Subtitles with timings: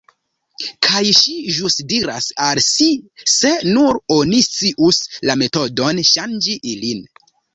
[0.85, 2.87] Kaj ŝi ĵus diras al si
[3.35, 7.07] "se nur oni scius la metodon ŝanĝi ilin…"